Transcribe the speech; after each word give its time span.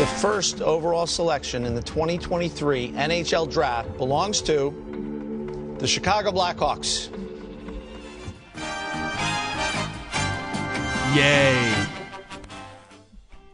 The 0.00 0.06
first 0.06 0.62
overall 0.62 1.06
selection 1.06 1.66
in 1.66 1.74
the 1.74 1.82
2023 1.82 2.92
NHL 2.92 3.52
Draft 3.52 3.98
belongs 3.98 4.40
to 4.40 5.76
the 5.78 5.86
Chicago 5.86 6.32
Blackhawks. 6.32 7.14
Yay. 11.14 11.86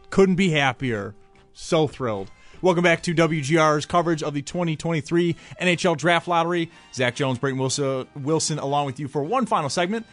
Couldn't 0.09 0.35
be 0.35 0.51
happier. 0.51 1.15
So 1.51 1.85
thrilled. 1.85 2.31
Welcome 2.61 2.85
back 2.85 3.03
to 3.03 3.13
WGR's 3.13 3.85
coverage 3.85 4.23
of 4.23 4.33
the 4.33 4.41
2023 4.41 5.35
NHL 5.59 5.97
Draft 5.97 6.29
Lottery. 6.29 6.71
Zach 6.93 7.15
Jones, 7.15 7.39
Brayton 7.39 7.59
Wilson, 7.59 8.07
Wilson, 8.15 8.57
along 8.57 8.85
with 8.85 9.01
you 9.01 9.09
for 9.09 9.21
one 9.21 9.45
final 9.45 9.67
segment. 9.67 10.05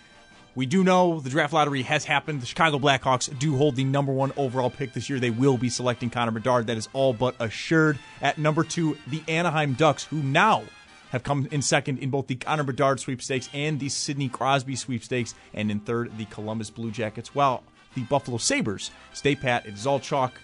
We 0.54 0.66
do 0.66 0.84
know 0.84 1.20
the 1.20 1.30
draft 1.30 1.52
lottery 1.52 1.82
has 1.82 2.04
happened. 2.04 2.40
The 2.40 2.46
Chicago 2.46 2.78
Blackhawks 2.78 3.36
do 3.38 3.56
hold 3.56 3.77
the 3.77 3.84
number 3.84 4.12
one 4.12 4.33
overall 4.36 4.70
pick 4.70 4.92
this 4.92 5.11
year. 5.11 5.19
They 5.19 5.30
will 5.30 5.58
be 5.58 5.69
selecting 5.69 6.11
Connor 6.11 6.30
Bedard. 6.30 6.69
That 6.69 6.77
is 6.77 6.88
all 6.92 7.12
but 7.12 7.34
assured. 7.41 7.98
At 8.22 8.38
number 8.38 8.62
two, 8.62 8.96
the 9.08 9.22
Anaheim 9.27 9.74
Ducks, 9.74 10.05
who 10.05 10.22
now 10.22 10.62
have 11.11 11.24
come 11.24 11.48
in 11.50 11.61
second 11.61 11.98
in 11.98 12.11
both 12.11 12.28
the 12.28 12.36
Connor 12.36 12.62
Bedard 12.62 13.00
sweepstakes 13.00 13.48
and 13.52 13.80
the 13.80 13.88
Sidney 13.88 14.28
Crosby 14.28 14.77
sweepstakes, 14.77 15.34
and 15.52 15.70
in 15.70 15.80
third, 15.80 16.16
the 16.19 16.24
Columbus 16.27 16.70
Blue 16.70 16.92
Jackets. 16.92 17.34
While 17.34 17.64
the 17.94 18.02
Buffalo 18.02 18.39
Sabres 18.39 18.91
stay 19.12 19.34
pat. 19.34 19.66
It 19.66 19.74
is 19.74 19.86
all 19.86 20.00
chalk. 20.00 20.34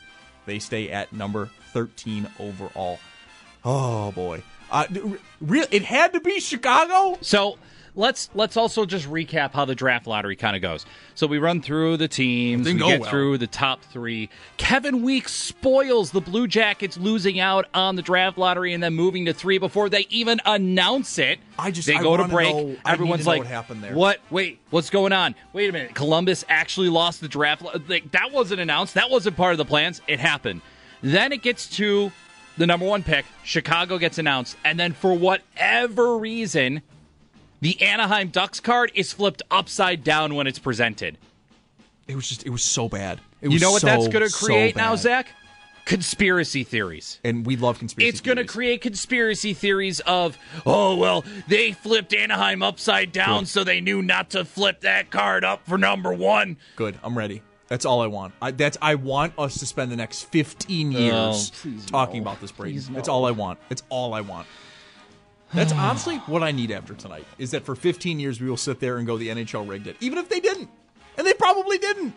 They 0.47 0.59
stay 0.59 0.91
at 0.91 1.13
number 1.13 1.51
13 1.73 2.29
overall. 2.39 2.99
Oh, 3.65 4.13
boy. 4.13 4.43
Uh, 4.71 4.87
it 5.41 5.83
had 5.83 6.13
to 6.13 6.21
be 6.21 6.41
Chicago? 6.41 7.19
So 7.21 7.59
let's 7.95 8.31
let's 8.35 8.57
also 8.57 8.85
just 8.87 9.09
recap 9.09 9.53
how 9.53 9.65
the 9.65 9.75
draft 9.75 10.07
lottery 10.07 10.37
kind 10.37 10.57
of 10.57 10.63
goes. 10.63 10.87
So 11.15 11.27
we 11.27 11.39
run 11.39 11.63
through 11.63 11.97
the 11.99 12.09
teams, 12.09 12.67
we 12.67 12.75
get 12.75 13.01
well. 13.01 13.11
through 13.11 13.39
the 13.39 13.47
top 13.47 13.83
three. 13.83 14.29
Kevin 14.57 15.03
Weekes 15.03 15.33
spoils 15.33 16.11
the 16.11 16.21
Blue 16.21 16.47
Jackets 16.47 16.97
losing 16.97 17.39
out 17.41 17.67
on 17.75 17.97
the 17.97 18.03
draft 18.03 18.39
lottery 18.39 18.73
and 18.73 18.83
then 18.83 18.95
moving 18.95 19.25
to 19.27 19.33
three 19.33 19.59
before 19.59 19.89
they 19.89 20.07
even 20.11 20.41
announce 20.45 21.19
it. 21.19 21.39
I 21.59 21.71
just 21.71 21.87
they 21.87 21.97
I 21.97 22.03
go 22.03 22.17
to 22.17 22.25
break. 22.29 22.55
know- 22.55 22.77
Everyone's 22.87 23.23
to 23.25 23.29
like, 23.29 23.39
what 23.39 23.47
happened 23.47 23.83
there. 23.83 23.95
"What? 23.95 24.21
Wait, 24.31 24.61
what's 24.71 24.91
going 24.91 25.13
on? 25.13 25.35
Wait 25.53 25.69
a 25.69 25.73
minute. 25.73 25.95
Columbus 25.95 26.45
actually 26.49 26.89
lost 26.89 27.21
the 27.21 27.29
draft. 27.29 27.63
Like, 27.89 28.11
that 28.13 28.33
wasn't 28.33 28.61
announced. 28.61 28.95
That 28.95 29.11
wasn't 29.11 29.37
part 29.37 29.53
of 29.53 29.59
the 29.59 29.65
plans. 29.65 30.01
It 30.09 30.21
happened. 30.21 30.63
Then 31.03 31.33
it 31.33 31.43
gets 31.43 31.67
to 31.77 32.13
the 32.57 32.67
number 32.67 32.87
one 32.87 33.03
pick. 33.03 33.25
Chicago 33.43 33.99
gets 33.99 34.19
announced, 34.19 34.57
and 34.65 34.79
then 34.79 34.93
for 34.93 35.15
whatever 35.15 36.19
reason, 36.19 36.83
the 37.61 37.81
Anaheim 37.83 38.29
Ducks 38.29 38.61
card 38.61 38.91
is 38.95 39.13
flipped 39.13 39.43
upside 39.51 40.03
down 40.03 40.35
when 40.35 40.47
it's 40.47 40.59
presented. 40.59 41.19
It 42.09 42.17
was 42.17 42.29
just, 42.29 42.45
it 42.45 42.51
was 42.51 42.63
so 42.63 42.89
bad. 42.89 43.21
It 43.41 43.51
You 43.53 43.59
know 43.59 43.71
what 43.73 43.83
that's 43.83 44.09
going 44.09 44.25
to 44.25 44.31
so 44.31 44.47
create 44.47 44.77
now. 44.77 44.97
Zach? 44.97 45.29
Conspiracy 45.85 46.63
theories. 46.63 47.21
And 47.25 47.45
we 47.45 47.57
love 47.57 47.79
conspiracy 47.79 48.09
It's 48.09 48.21
going 48.21 48.37
to 48.37 48.45
create 48.45 48.81
conspiracy 48.81 49.55
theories 49.55 50.01
of, 50.01 50.39
oh, 50.67 50.97
well, 50.97 51.25
they 51.49 51.73
flipped 51.73 52.15
Anaheim 52.15 52.63
upside 52.63 53.13
down, 53.13 53.41
Good. 53.41 53.49
so 53.49 53.65
they 53.65 53.81
knew 53.81 54.03
not 54.03 54.31
to 54.31 54.45
flip 54.45 54.83
that 54.83 55.11
card 55.11 55.45
up 55.45 55.67
for 55.67 55.79
number 55.79 56.13
one. 56.13 56.59
Good. 56.77 56.99
I'm 57.03 57.17
ready. 57.17 57.43
That's 57.69 57.85
all 57.85 58.01
I 58.01 58.09
want. 58.09 58.35
I, 58.43 58.51
that's 58.51 58.77
I 58.83 58.97
want 58.97 59.35
us 59.39 59.59
to 59.59 59.67
spend 59.67 59.93
the 59.93 59.97
next 59.97 60.25
15 60.25 60.91
years 60.91 61.15
oh, 61.15 61.31
oh, 61.31 61.59
please 61.63 61.87
talking 61.87 62.23
no. 62.23 62.31
about 62.31 62.41
this 62.41 62.51
break. 62.51 62.75
Please 62.75 62.91
It's 62.91 63.09
all 63.09 63.27
I 63.27 63.31
want. 63.31 63.61
It's 63.71 63.85
all 63.89 64.13
I 64.13 64.23
want. 64.23 64.49
That's 65.55 65.73
honestly 65.75 66.17
what 66.27 66.43
I 66.43 66.53
need 66.53 66.71
after 66.71 66.95
tonight. 66.95 67.27
Is 67.39 67.51
that 67.53 67.65
for 67.65 67.75
15 67.75 68.21
years 68.21 68.41
we 68.41 68.49
will 68.49 68.57
sit 68.57 68.81
there 68.81 68.99
and 68.99 69.07
go 69.07 69.17
the 69.19 69.29
NHL 69.29 69.69
rigged 69.69 69.87
it, 69.87 69.97
even 70.01 70.19
if 70.19 70.29
they 70.29 70.41
didn't, 70.41 70.69
and 71.19 71.27
they 71.27 71.35
probably 71.35 71.79
didn't. 71.79 72.15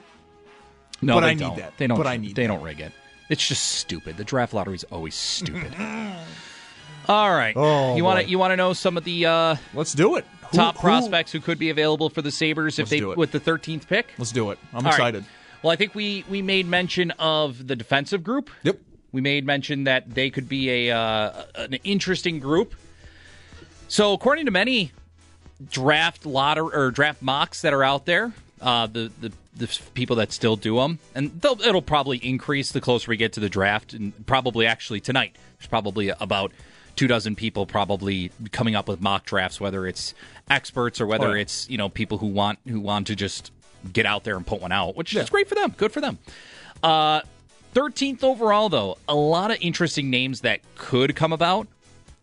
No, 1.01 1.15
But 1.15 1.21
they 1.21 1.27
I 1.27 1.33
need 1.33 1.39
don't. 1.41 1.57
that. 1.57 1.77
They 1.77 1.87
don't. 1.87 1.97
But 1.97 2.07
I 2.07 2.17
need 2.17 2.35
They 2.35 2.43
that. 2.43 2.47
don't 2.53 2.61
rig 2.63 2.79
it. 2.79 2.91
It's 3.29 3.45
just 3.45 3.63
stupid. 3.73 4.15
The 4.17 4.23
draft 4.23 4.53
lottery 4.53 4.75
is 4.75 4.83
always 4.85 5.15
stupid. 5.15 5.73
All 7.09 7.31
right. 7.35 7.53
Oh, 7.55 7.95
you 7.95 8.03
want 8.03 8.21
to 8.23 8.29
you 8.29 8.39
want 8.39 8.51
to 8.51 8.55
know 8.57 8.71
some 8.73 8.95
of 8.95 9.03
the 9.03 9.25
uh, 9.25 9.55
Let's 9.73 9.93
do 9.93 10.15
it. 10.15 10.25
Who- 10.51 10.57
top 10.57 10.75
who- 10.75 10.81
prospects 10.81 11.31
who 11.31 11.41
could 11.41 11.59
be 11.59 11.69
available 11.69 12.09
for 12.09 12.21
the 12.21 12.31
Sabres 12.31 12.79
if 12.79 12.87
they 12.89 13.01
with 13.03 13.31
the 13.31 13.39
13th 13.39 13.87
pick? 13.87 14.13
Let's 14.17 14.31
do 14.31 14.51
it. 14.51 14.59
I'm 14.71 14.77
All 14.77 14.83
right. 14.83 14.91
excited. 14.93 15.25
Well, 15.61 15.71
I 15.71 15.75
think 15.75 15.95
we 15.95 16.23
we 16.29 16.41
made 16.41 16.65
mention 16.67 17.11
of 17.11 17.67
the 17.67 17.75
defensive 17.75 18.23
group. 18.23 18.49
Yep. 18.63 18.79
We 19.11 19.19
made 19.21 19.45
mention 19.45 19.83
that 19.83 20.09
they 20.13 20.29
could 20.29 20.47
be 20.47 20.89
a 20.89 20.95
uh, 20.95 21.43
an 21.55 21.73
interesting 21.83 22.39
group. 22.39 22.75
So, 23.93 24.13
according 24.13 24.45
to 24.45 24.51
many 24.51 24.91
draft 25.69 26.25
lottery 26.25 26.71
or 26.73 26.89
draft 26.89 27.21
mocks 27.21 27.61
that 27.61 27.73
are 27.75 27.83
out 27.83 28.07
there, 28.07 28.33
uh, 28.59 28.87
the 28.87 29.11
the 29.21 29.31
the 29.55 29.79
people 29.93 30.15
that 30.15 30.31
still 30.31 30.55
do 30.55 30.77
them, 30.77 30.97
and 31.13 31.39
they'll, 31.39 31.61
it'll 31.61 31.83
probably 31.83 32.17
increase 32.17 32.71
the 32.71 32.81
closer 32.81 33.11
we 33.11 33.17
get 33.17 33.33
to 33.33 33.39
the 33.39 33.49
draft, 33.49 33.93
and 33.93 34.25
probably 34.25 34.65
actually 34.65 34.99
tonight. 34.99 35.35
There's 35.59 35.67
probably 35.67 36.09
about 36.09 36.53
two 36.95 37.05
dozen 37.05 37.35
people 37.35 37.67
probably 37.67 38.31
coming 38.51 38.73
up 38.73 38.87
with 38.87 38.99
mock 38.99 39.25
drafts, 39.27 39.61
whether 39.61 39.85
it's 39.85 40.15
experts 40.49 40.99
or 40.99 41.05
whether 41.05 41.27
Oh, 41.27 41.33
yeah. 41.35 41.41
it's 41.41 41.69
you 41.69 41.77
know 41.77 41.87
people 41.87 42.17
who 42.17 42.25
want 42.25 42.57
who 42.67 42.79
want 42.79 43.05
to 43.07 43.15
just 43.15 43.51
get 43.93 44.07
out 44.07 44.23
there 44.23 44.35
and 44.37 44.47
put 44.47 44.59
one 44.59 44.71
out, 44.71 44.95
which 44.95 45.13
Yeah. 45.13 45.21
is 45.21 45.29
great 45.29 45.47
for 45.47 45.53
them. 45.53 45.75
Good 45.77 45.91
for 45.91 46.01
them. 46.01 46.17
Uh, 46.81 47.21
13th 47.75 48.23
overall, 48.23 48.69
though, 48.69 48.97
a 49.07 49.13
lot 49.13 49.51
of 49.51 49.57
interesting 49.61 50.09
names 50.09 50.41
that 50.41 50.61
could 50.77 51.15
come 51.15 51.31
about. 51.31 51.67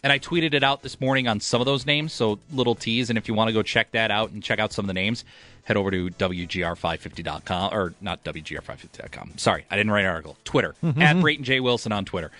And 0.03 0.13
I 0.13 0.19
tweeted 0.19 0.55
it 0.55 0.63
out 0.63 0.83
this 0.83 1.01
morning 1.01 1.29
on 1.29 1.41
some 1.41 1.61
of 1.61 1.67
those 1.67 1.85
names, 1.85 2.13
so 2.13 2.39
little 2.53 2.75
tease. 2.75 3.11
And 3.11 3.19
if 3.19 3.29
you 3.29 3.35
want 3.35 3.49
to 3.49 3.53
go 3.53 3.63
check 3.63 3.93
that 3.93 4.11
out 4.11 4.31
and 4.31 4.43
check 4.43 4.59
out 4.59 4.73
some 4.73 4.85
of 4.85 4.87
the 4.87 4.95
names, 4.95 5.25
head 5.65 5.77
over 5.77 5.91
to 5.91 6.09
WGR550.com, 6.11 7.75
or 7.75 7.95
not 8.01 8.25
WGR550.com. 8.25 9.35
Sorry, 9.37 9.65
I 9.71 9.77
didn't 9.77 9.93
write 9.93 10.05
an 10.05 10.11
article. 10.11 10.37
Twitter, 10.45 10.75
at 10.97 11.21
Brayton 11.21 11.45
J. 11.45 11.61
Wilson 11.61 11.93
on 11.93 12.05
Twitter. 12.05 12.31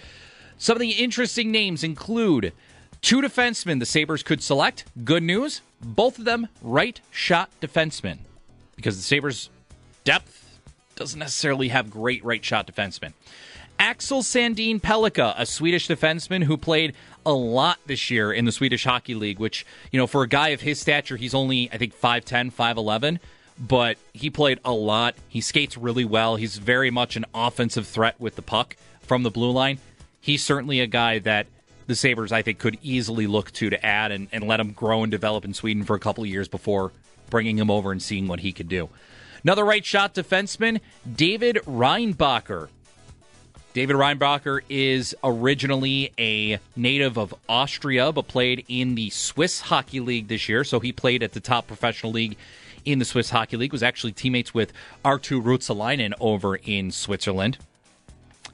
Some 0.59 0.77
of 0.77 0.81
the 0.81 0.91
interesting 0.91 1.51
names 1.51 1.85
include 1.85 2.53
two 3.03 3.21
defensemen 3.21 3.79
the 3.79 3.87
Sabres 3.87 4.23
could 4.23 4.43
select. 4.43 4.85
Good 5.05 5.23
news, 5.23 5.61
both 5.83 6.19
of 6.19 6.25
them 6.25 6.49
right 6.63 7.01
shot 7.11 7.51
defensemen 7.61 8.19
because 8.77 8.97
the 8.97 9.03
Sabres' 9.03 9.51
depth 10.05 10.59
doesn't 10.97 11.19
necessarily 11.19 11.69
have 11.69 11.91
great 11.91 12.25
right 12.25 12.45
shot 12.45 12.67
defensemen. 12.67 13.13
Axel 13.81 14.21
Sandin 14.21 14.79
Pellikka, 14.79 15.33
a 15.39 15.47
Swedish 15.47 15.89
defenseman 15.89 16.45
who 16.45 16.59
played 16.59 16.93
a 17.25 17.33
lot 17.33 17.79
this 17.87 18.11
year 18.11 18.31
in 18.31 18.45
the 18.45 18.53
Swedish 18.53 18.85
Hockey 18.85 19.15
League, 19.15 19.39
which, 19.39 19.65
you 19.91 19.99
know, 19.99 20.07
for 20.07 20.23
a 20.23 20.29
guy 20.29 20.49
of 20.49 20.61
his 20.61 20.79
stature, 20.79 21.17
he's 21.17 21.33
only, 21.33 21.71
I 21.73 21.79
think, 21.79 21.99
5'10, 21.99 22.53
5'11, 22.53 23.21
but 23.59 23.97
he 24.13 24.29
played 24.29 24.61
a 24.67 24.73
lot. 24.73 25.15
He 25.31 25.41
skates 25.41 25.79
really 25.79 26.05
well. 26.05 26.37
He's 26.37 26.59
very 26.59 26.91
much 26.91 27.17
an 27.17 27.25
offensive 27.35 27.87
threat 27.87 28.21
with 28.21 28.37
the 28.37 28.43
puck 28.43 28.77
from 29.01 29.23
the 29.23 29.31
blue 29.31 29.51
line. 29.51 29.79
He's 30.21 30.45
certainly 30.45 30.81
a 30.81 30.87
guy 30.87 31.19
that 31.21 31.47
the 31.87 31.95
Sabres, 31.95 32.33
I 32.33 32.43
think, 32.43 32.59
could 32.59 32.77
easily 32.83 33.27
look 33.27 33.51
to 33.53 33.71
to 33.71 33.85
add 33.85 34.13
and, 34.13 34.29
and 34.31 34.47
let 34.47 34.61
him 34.61 34.73
grow 34.73 35.03
and 35.05 35.11
develop 35.11 35.47
in 35.47 35.55
Sweden 35.55 35.85
for 35.85 35.97
a 35.97 36.01
couple 36.01 36.23
of 36.23 36.29
years 36.29 36.49
before 36.49 36.93
bringing 37.31 37.57
him 37.57 37.71
over 37.71 37.93
and 37.93 38.03
seeing 38.03 38.29
what 38.29 38.41
he 38.41 38.53
could 38.53 38.69
do. 38.69 38.91
Another 39.43 39.65
right 39.65 39.87
shot 39.87 40.15
defenseman, 40.15 40.83
David 41.11 41.57
Reinbacher. 41.65 42.69
David 43.73 43.95
Reinbacher 43.95 44.61
is 44.69 45.15
originally 45.23 46.13
a 46.19 46.59
native 46.75 47.17
of 47.17 47.33
Austria, 47.49 48.11
but 48.11 48.27
played 48.27 48.65
in 48.67 48.97
the 48.97 49.11
Swiss 49.11 49.61
Hockey 49.61 50.01
League 50.01 50.27
this 50.27 50.49
year. 50.49 50.65
So 50.65 50.81
he 50.81 50.91
played 50.91 51.23
at 51.23 51.33
the 51.33 51.41
top 51.41 51.69
professional 51.69 52.11
league 52.11 52.37
in 52.85 52.99
the 52.99 53.05
Swiss 53.05 53.31
Hockey 53.31 53.57
League. 53.57 53.73
Was 53.73 53.85
actually 53.85 54.13
teammates 54.13 54.53
with 54.53 54.73
Arttu 55.05 55.41
Ruotsalainen 55.41 56.15
over 56.19 56.57
in 56.57 56.91
Switzerland. 56.91 57.59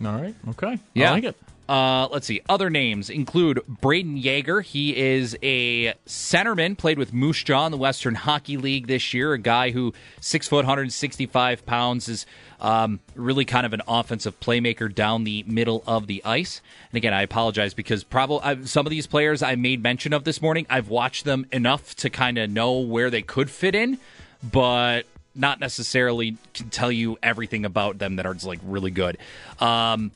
All 0.04 0.20
right. 0.20 0.34
Okay. 0.50 0.78
Yeah. 0.92 1.10
I 1.10 1.14
like 1.14 1.24
it. 1.24 1.36
Uh, 1.68 2.06
let's 2.12 2.26
see. 2.26 2.40
Other 2.48 2.70
names 2.70 3.10
include 3.10 3.60
Brayden 3.68 4.22
Yager. 4.22 4.60
He 4.60 4.96
is 4.96 5.36
a 5.42 5.94
centerman, 6.06 6.78
played 6.78 6.98
with 6.98 7.12
Moose 7.12 7.42
Jaw 7.42 7.66
in 7.66 7.72
the 7.72 7.78
Western 7.78 8.14
Hockey 8.14 8.56
League 8.56 8.86
this 8.86 9.12
year. 9.12 9.32
A 9.32 9.38
guy 9.38 9.72
who 9.72 9.92
six 10.20 10.46
foot, 10.46 10.58
165 10.58 11.66
pounds, 11.66 12.08
is 12.08 12.24
um, 12.60 13.00
really 13.14 13.44
kind 13.44 13.66
of 13.66 13.72
an 13.72 13.82
offensive 13.88 14.38
playmaker 14.38 14.92
down 14.94 15.24
the 15.24 15.44
middle 15.46 15.82
of 15.86 16.06
the 16.06 16.24
ice. 16.24 16.60
And 16.92 16.96
again, 16.96 17.12
I 17.12 17.22
apologize 17.22 17.74
because 17.74 18.04
probably 18.04 18.66
some 18.66 18.86
of 18.86 18.90
these 18.90 19.06
players 19.06 19.42
I 19.42 19.56
made 19.56 19.82
mention 19.82 20.12
of 20.12 20.24
this 20.24 20.40
morning. 20.40 20.66
I've 20.70 20.88
watched 20.88 21.24
them 21.24 21.46
enough 21.52 21.96
to 21.96 22.10
kind 22.10 22.38
of 22.38 22.48
know 22.48 22.78
where 22.78 23.10
they 23.10 23.22
could 23.22 23.50
fit 23.50 23.74
in. 23.74 23.98
but 24.42 25.06
not 25.36 25.60
necessarily 25.60 26.36
can 26.54 26.70
tell 26.70 26.90
you 26.90 27.18
everything 27.22 27.64
about 27.64 27.98
them 27.98 28.16
that 28.16 28.26
are 28.26 28.34
like 28.44 28.58
really 28.64 28.90
good. 28.90 29.18
Um, 29.60 30.12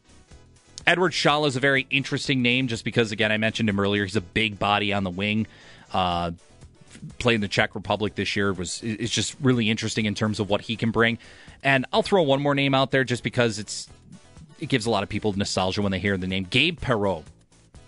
Eduard 0.87 1.15
Sale 1.15 1.47
is 1.47 1.57
a 1.57 1.61
very 1.61 1.87
interesting 1.91 2.43
name 2.43 2.69
just 2.69 2.85
because, 2.85 3.13
again, 3.13 3.33
I 3.33 3.37
mentioned 3.39 3.69
him 3.69 3.79
earlier. 3.79 4.05
He's 4.05 4.17
a 4.17 4.21
big 4.21 4.59
body 4.59 4.93
on 4.93 5.05
the 5.05 5.11
wing. 5.11 5.47
Uh, 5.93 6.33
playing 7.19 7.41
the 7.41 7.49
Czech 7.49 7.75
Republic 7.75 8.15
this 8.15 8.37
year 8.37 8.53
was 8.53 8.83
is 8.83 9.11
just 9.11 9.35
really 9.41 9.71
interesting 9.71 10.07
in 10.07 10.15
terms 10.15 10.41
of 10.41 10.49
what 10.49 10.63
he 10.63 10.77
can 10.77 10.91
bring. 10.91 11.19
And 11.63 11.87
I'll 11.93 12.03
throw 12.03 12.23
one 12.23 12.41
more 12.41 12.55
name 12.55 12.75
out 12.75 12.91
there 12.91 13.05
just 13.05 13.23
because 13.23 13.59
it's 13.59 13.89
it 14.59 14.69
gives 14.69 14.87
a 14.87 14.91
lot 14.91 15.03
of 15.03 15.09
people 15.09 15.33
nostalgia 15.33 15.83
when 15.83 15.93
they 15.93 15.99
hear 15.99 16.17
the 16.17 16.27
name 16.27 16.47
Gabe 16.49 16.79
Perreault. 16.79 17.25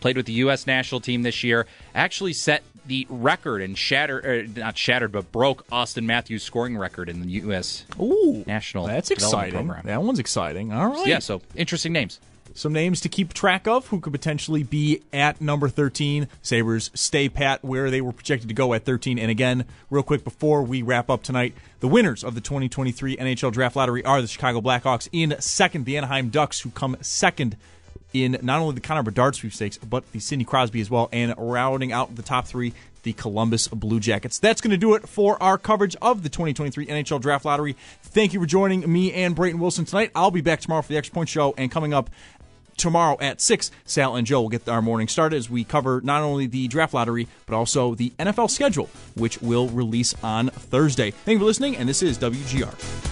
Played 0.00 0.16
with 0.16 0.26
the 0.26 0.32
U.S. 0.34 0.66
national 0.66 1.00
team 1.00 1.22
this 1.22 1.44
year. 1.44 1.66
Actually 1.94 2.32
set 2.32 2.64
the 2.86 3.06
record 3.08 3.62
and 3.62 3.78
shattered, 3.78 4.24
er, 4.24 4.60
not 4.60 4.76
shattered, 4.76 5.12
but 5.12 5.30
broke 5.30 5.64
Auston 5.68 6.04
Matthews' 6.04 6.42
scoring 6.42 6.76
record 6.76 7.08
in 7.08 7.20
the 7.20 7.28
U.S. 7.28 7.84
Ooh, 8.00 8.42
national. 8.46 8.88
That's 8.88 9.12
exciting. 9.12 9.54
program. 9.54 9.86
That 9.86 10.02
one's 10.02 10.18
exciting. 10.18 10.72
All 10.72 10.88
right. 10.88 11.06
Yeah, 11.06 11.20
so 11.20 11.40
interesting 11.54 11.92
names. 11.92 12.18
Some 12.54 12.72
names 12.72 13.00
to 13.00 13.08
keep 13.08 13.32
track 13.32 13.66
of 13.66 13.88
who 13.88 14.00
could 14.00 14.12
potentially 14.12 14.62
be 14.62 15.02
at 15.12 15.40
number 15.40 15.68
13. 15.68 16.28
Sabres 16.42 16.90
stay 16.94 17.28
pat 17.28 17.64
where 17.64 17.90
they 17.90 18.00
were 18.00 18.12
projected 18.12 18.48
to 18.48 18.54
go 18.54 18.74
at 18.74 18.84
13. 18.84 19.18
And 19.18 19.30
again, 19.30 19.64
real 19.90 20.02
quick 20.02 20.22
before 20.22 20.62
we 20.62 20.82
wrap 20.82 21.08
up 21.08 21.22
tonight, 21.22 21.54
the 21.80 21.88
winners 21.88 22.22
of 22.22 22.34
the 22.34 22.40
2023 22.40 23.16
NHL 23.16 23.52
Draft 23.52 23.76
Lottery 23.76 24.04
are 24.04 24.20
the 24.20 24.28
Chicago 24.28 24.60
Blackhawks. 24.60 25.08
In 25.12 25.34
second, 25.40 25.86
the 25.86 25.96
Anaheim 25.96 26.28
Ducks, 26.28 26.60
who 26.60 26.70
come 26.70 26.96
second 27.00 27.56
in 28.12 28.38
not 28.42 28.60
only 28.60 28.74
the 28.74 28.80
Connor 28.80 29.02
Bedard 29.02 29.34
sweepstakes, 29.34 29.78
but 29.78 30.10
the 30.12 30.20
Sidney 30.20 30.44
Crosby 30.44 30.80
as 30.80 30.90
well. 30.90 31.08
And 31.12 31.34
rounding 31.36 31.92
out 31.92 32.14
the 32.14 32.22
top 32.22 32.46
three, 32.46 32.72
the 33.02 33.12
Columbus 33.12 33.68
Blue 33.68 34.00
Jackets. 34.00 34.38
That's 34.38 34.60
going 34.60 34.70
to 34.70 34.76
do 34.76 34.94
it 34.94 35.08
for 35.08 35.42
our 35.42 35.58
coverage 35.58 35.96
of 36.00 36.22
the 36.22 36.28
2023 36.28 36.86
NHL 36.86 37.20
Draft 37.20 37.44
Lottery. 37.44 37.76
Thank 38.02 38.32
you 38.32 38.40
for 38.40 38.46
joining 38.46 38.90
me 38.90 39.12
and 39.12 39.34
Brayton 39.34 39.58
Wilson 39.60 39.84
tonight. 39.84 40.10
I'll 40.14 40.30
be 40.30 40.40
back 40.40 40.60
tomorrow 40.60 40.82
for 40.82 40.88
the 40.88 40.98
Extra 40.98 41.14
Point 41.14 41.28
Show, 41.28 41.54
and 41.58 41.70
coming 41.70 41.92
up 41.92 42.10
tomorrow 42.76 43.16
at 43.20 43.40
6, 43.40 43.70
Sal 43.84 44.16
and 44.16 44.26
Joe 44.26 44.42
will 44.42 44.48
get 44.48 44.68
our 44.68 44.82
morning 44.82 45.08
started 45.08 45.36
as 45.36 45.50
we 45.50 45.64
cover 45.64 46.00
not 46.02 46.22
only 46.22 46.46
the 46.46 46.68
draft 46.68 46.94
lottery, 46.94 47.28
but 47.46 47.54
also 47.54 47.94
the 47.94 48.10
NFL 48.18 48.50
schedule, 48.50 48.88
which 49.14 49.40
will 49.42 49.68
release 49.68 50.14
on 50.22 50.48
Thursday. 50.48 51.10
Thank 51.10 51.36
you 51.36 51.38
for 51.40 51.44
listening, 51.44 51.76
and 51.76 51.88
this 51.88 52.02
is 52.02 52.18
WGR. 52.18 53.11